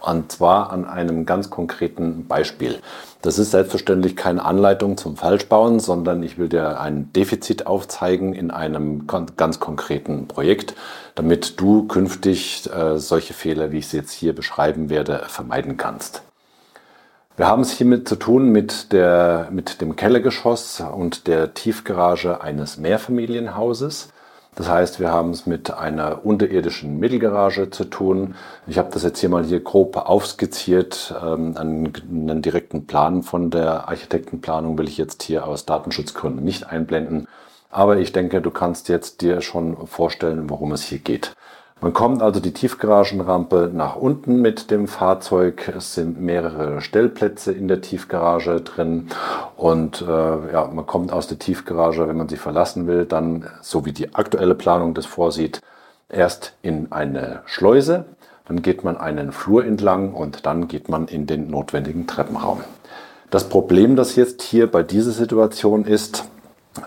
[0.00, 2.80] Und zwar an einem ganz konkreten Beispiel.
[3.20, 8.50] Das ist selbstverständlich keine Anleitung zum Falschbauen, sondern ich will dir ein Defizit aufzeigen in
[8.52, 10.74] einem ganz konkreten Projekt,
[11.16, 16.22] damit du künftig äh, solche Fehler, wie ich sie jetzt hier beschreiben werde, vermeiden kannst.
[17.36, 22.78] Wir haben es hiermit zu tun mit, der, mit dem Kellergeschoss und der Tiefgarage eines
[22.78, 24.08] Mehrfamilienhauses.
[24.54, 28.34] Das heißt, wir haben es mit einer unterirdischen Mittelgarage zu tun.
[28.66, 31.14] Ich habe das jetzt hier mal hier grob aufskizziert.
[31.22, 36.66] Ähm, einen, einen direkten Plan von der Architektenplanung will ich jetzt hier aus Datenschutzgründen nicht
[36.66, 37.28] einblenden.
[37.70, 41.36] Aber ich denke, du kannst jetzt dir schon vorstellen, worum es hier geht.
[41.80, 45.72] Man kommt also die Tiefgaragenrampe nach unten mit dem Fahrzeug.
[45.76, 49.06] Es sind mehrere Stellplätze in der Tiefgarage drin
[49.56, 50.06] und äh,
[50.52, 54.12] ja, man kommt aus der Tiefgarage, wenn man sie verlassen will, dann, so wie die
[54.16, 55.60] aktuelle Planung das vorsieht,
[56.08, 58.06] erst in eine Schleuse,
[58.48, 62.60] dann geht man einen Flur entlang und dann geht man in den notwendigen Treppenraum.
[63.30, 66.24] Das Problem, das jetzt hier bei dieser Situation ist,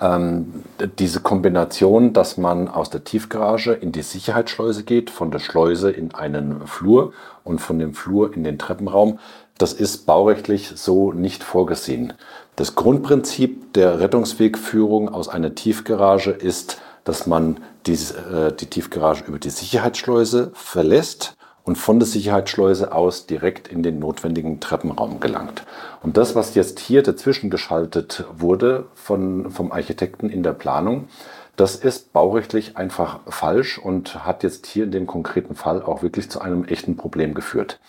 [0.00, 0.64] ähm,
[0.98, 6.14] diese Kombination, dass man aus der Tiefgarage in die Sicherheitsschleuse geht, von der Schleuse in
[6.14, 7.12] einen Flur
[7.44, 9.18] und von dem Flur in den Treppenraum,
[9.56, 12.12] das ist baurechtlich so nicht vorgesehen.
[12.56, 19.38] Das Grundprinzip der Rettungswegführung aus einer Tiefgarage ist, dass man die, äh, die Tiefgarage über
[19.38, 21.37] die Sicherheitsschleuse verlässt
[21.68, 25.64] und von der Sicherheitsschleuse aus direkt in den notwendigen Treppenraum gelangt.
[26.02, 31.08] Und das, was jetzt hier dazwischen geschaltet wurde von, vom Architekten in der Planung,
[31.56, 36.30] das ist baurechtlich einfach falsch und hat jetzt hier in dem konkreten Fall auch wirklich
[36.30, 37.80] zu einem echten Problem geführt.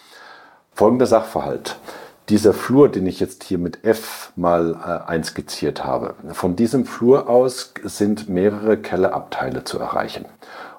[0.74, 1.78] Folgender Sachverhalt.
[2.28, 7.30] Dieser Flur, den ich jetzt hier mit F mal äh, einskizziert habe, von diesem Flur
[7.30, 10.26] aus sind mehrere Kellerabteile zu erreichen.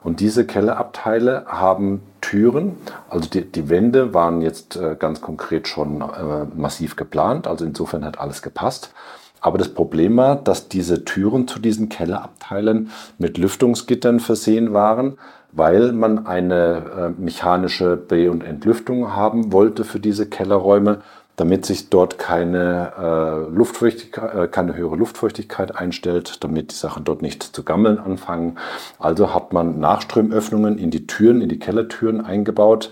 [0.02, 2.76] Und diese Kellerabteile haben Türen,
[3.08, 8.04] also die, die Wände waren jetzt äh, ganz konkret schon äh, massiv geplant, also insofern
[8.04, 8.92] hat alles gepasst.
[9.40, 15.18] Aber das Problem war, dass diese Türen zu diesen Kellerabteilen mit Lüftungsgittern versehen waren,
[15.52, 21.00] weil man eine äh, mechanische Be- und Entlüftung haben wollte für diese Kellerräume
[21.40, 27.22] damit sich dort keine, äh, Luftfeuchtigkeit, äh, keine höhere Luftfeuchtigkeit einstellt, damit die Sachen dort
[27.22, 28.58] nicht zu gammeln anfangen.
[28.98, 32.90] Also hat man Nachströmöffnungen in die Türen, in die Kellertüren eingebaut,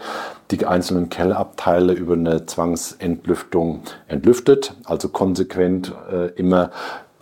[0.51, 6.71] die einzelnen Kellerabteile über eine Zwangsentlüftung entlüftet, also konsequent äh, immer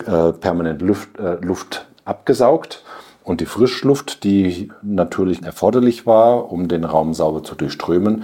[0.05, 2.85] äh, permanent Luft, äh, Luft abgesaugt
[3.27, 8.23] und die Frischluft, die natürlich erforderlich war, um den Raum sauber zu durchströmen,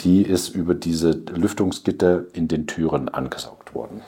[0.00, 4.00] die ist über diese Lüftungsgitter in den Türen angesaugt worden.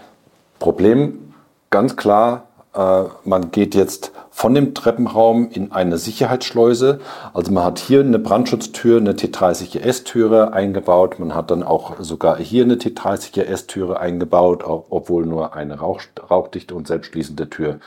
[0.59, 1.35] Problem
[1.69, 2.45] ganz klar,
[2.75, 7.01] äh, man geht jetzt von dem Treppenraum in eine Sicherheitsschleuse.
[7.35, 11.19] Also man hat hier eine Brandschutztür, eine T30ES-Türe eingebaut.
[11.19, 16.01] Man hat dann auch sogar hier eine T30ES-Türe eingebaut, obwohl nur eine rauch,
[16.31, 17.81] rauchdichte und selbstschließende Tür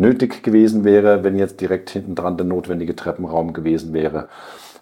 [0.00, 4.28] nötig gewesen wäre, wenn jetzt direkt hinten dran der notwendige Treppenraum gewesen wäre.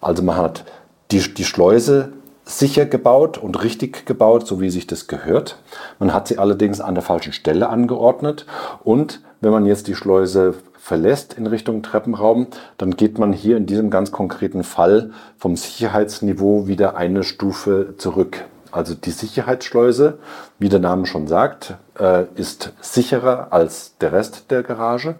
[0.01, 0.63] Also man hat
[1.11, 2.13] die, die Schleuse
[2.45, 5.57] sicher gebaut und richtig gebaut, so wie sich das gehört.
[5.99, 8.45] Man hat sie allerdings an der falschen Stelle angeordnet
[8.83, 12.47] und wenn man jetzt die Schleuse verlässt in Richtung Treppenraum,
[12.77, 18.45] dann geht man hier in diesem ganz konkreten Fall vom Sicherheitsniveau wieder eine Stufe zurück.
[18.71, 20.19] Also die Sicherheitsschleuse,
[20.59, 25.15] wie der Name schon sagt, äh, ist sicherer als der Rest der Garage.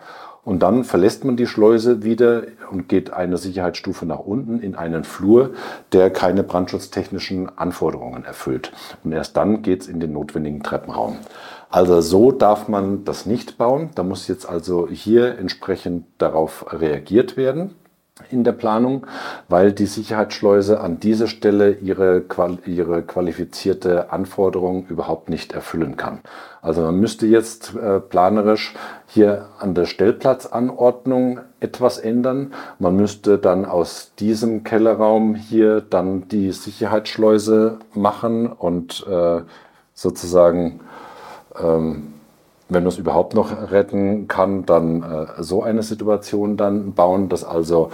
[0.46, 5.04] Und dann verlässt man die Schleuse wieder und geht eine Sicherheitsstufe nach unten in einen
[5.04, 5.52] Flur,
[5.92, 8.72] der keine brandschutztechnischen Anforderungen erfüllt.
[9.04, 11.18] Und erst dann geht es in den notwendigen Treppenraum.
[11.70, 13.92] Also so darf man das nicht bauen.
[13.94, 17.76] Da muss jetzt also hier entsprechend darauf reagiert werden
[18.32, 19.08] in der Planung,
[19.48, 22.24] weil die Sicherheitsschleuse an dieser Stelle ihre,
[22.66, 26.20] ihre qualifizierte Anforderung überhaupt nicht erfüllen kann.
[26.62, 28.74] Also man müsste jetzt äh, planerisch
[29.08, 32.54] hier an der Stellplatzanordnung etwas ändern.
[32.78, 39.42] Man müsste dann aus diesem Kellerraum hier dann die Sicherheitsschleuse machen und äh,
[39.94, 40.82] sozusagen
[41.62, 42.14] ähm,
[42.70, 47.44] wenn man es überhaupt noch retten kann, dann äh, so eine Situation dann bauen, dass
[47.44, 47.92] also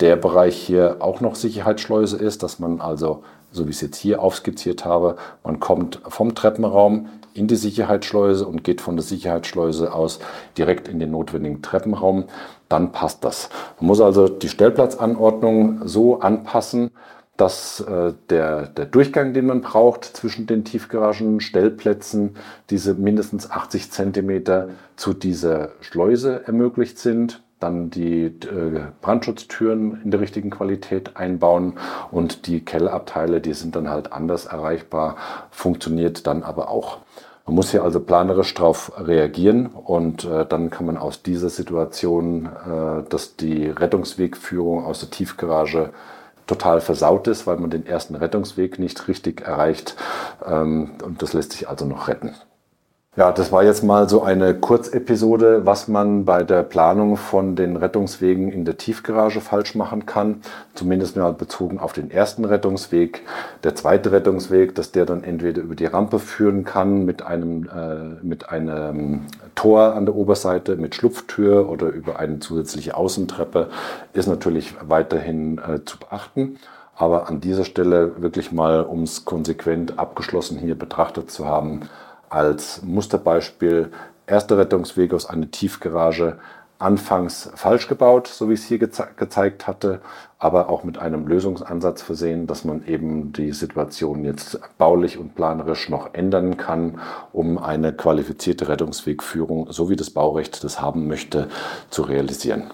[0.00, 3.96] der Bereich hier auch noch Sicherheitsschleuse ist, dass man also, so wie ich es jetzt
[3.96, 9.92] hier aufskizziert habe, man kommt vom Treppenraum in die Sicherheitsschleuse und geht von der Sicherheitsschleuse
[9.92, 10.20] aus
[10.56, 12.24] direkt in den notwendigen Treppenraum,
[12.68, 13.48] dann passt das.
[13.78, 16.90] Man muss also die Stellplatzanordnung so anpassen,
[17.36, 22.36] dass äh, der, der Durchgang, den man braucht zwischen den Tiefgaragen, Stellplätzen,
[22.70, 27.42] diese mindestens 80 Zentimeter zu dieser Schleuse ermöglicht sind.
[27.58, 31.74] Dann die äh, Brandschutztüren in der richtigen Qualität einbauen
[32.10, 35.16] und die Kellerabteile, die sind dann halt anders erreichbar,
[35.50, 36.98] funktioniert dann aber auch.
[37.46, 42.46] Man muss hier also planerisch darauf reagieren und äh, dann kann man aus dieser Situation,
[42.46, 45.90] äh, dass die Rettungswegführung aus der Tiefgarage
[46.46, 49.96] total versaut ist, weil man den ersten Rettungsweg nicht richtig erreicht.
[50.44, 52.34] Ähm, und das lässt sich also noch retten.
[53.16, 57.76] Ja, das war jetzt mal so eine Kurzepisode, was man bei der Planung von den
[57.76, 60.42] Rettungswegen in der Tiefgarage falsch machen kann.
[60.74, 63.22] Zumindest mal bezogen auf den ersten Rettungsweg.
[63.64, 68.22] Der zweite Rettungsweg, dass der dann entweder über die Rampe führen kann mit einem, äh,
[68.22, 69.22] mit einem
[69.54, 73.70] Tor an der Oberseite, mit Schlupftür oder über eine zusätzliche Außentreppe,
[74.12, 76.58] ist natürlich weiterhin äh, zu beachten.
[76.94, 81.80] Aber an dieser Stelle wirklich mal, um es konsequent abgeschlossen hier betrachtet zu haben,
[82.28, 83.90] als Musterbeispiel
[84.26, 86.38] erster Rettungsweg aus einer Tiefgarage
[86.78, 90.00] anfangs falsch gebaut, so wie ich es hier geze gezeigt hatte,
[90.38, 95.88] aber auch mit einem Lösungsansatz versehen, dass man eben die Situation jetzt baulich und planerisch
[95.88, 97.00] noch ändern kann,
[97.32, 101.48] um eine qualifizierte Rettungswegführung, so wie das Baurecht das haben möchte,
[101.88, 102.64] zu realisieren.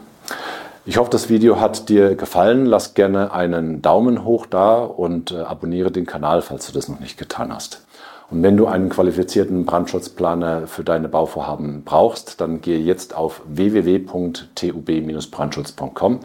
[0.85, 2.67] Ich hoffe, das Video hat dir gefallen.
[2.67, 6.99] Lass gerne einen Daumen hoch da und äh, abonniere den Kanal, falls du das noch
[6.99, 7.87] nicht getan hast.
[8.31, 16.21] Und wenn du einen qualifizierten Brandschutzplaner für deine Bauvorhaben brauchst, dann gehe jetzt auf www.tub-brandschutz.com.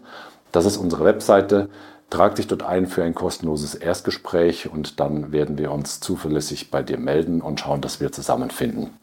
[0.52, 1.68] Das ist unsere Webseite.
[2.10, 6.82] Trag dich dort ein für ein kostenloses Erstgespräch und dann werden wir uns zuverlässig bei
[6.82, 8.96] dir melden und schauen, dass wir zusammenfinden.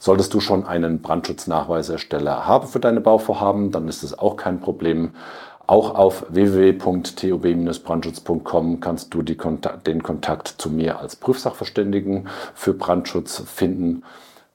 [0.00, 5.12] Solltest du schon einen Brandschutznachweisersteller haben für deine Bauvorhaben, dann ist es auch kein Problem.
[5.68, 14.02] Auch auf www.tob-brandschutz.com kannst du Kontakt, den Kontakt zu mir als Prüfsachverständigen für Brandschutz finden.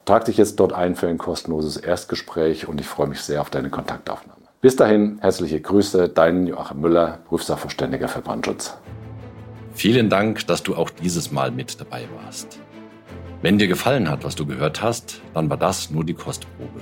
[0.05, 3.51] Trag dich jetzt dort ein für ein kostenloses Erstgespräch und ich freue mich sehr auf
[3.51, 4.41] deine Kontaktaufnahme.
[4.59, 8.75] Bis dahin, herzliche Grüße, dein Joachim Müller, Prüfsachverständiger für Brandschutz.
[9.75, 12.57] Vielen Dank, dass du auch dieses Mal mit dabei warst.
[13.43, 16.81] Wenn dir gefallen hat, was du gehört hast, dann war das nur die Kostprobe.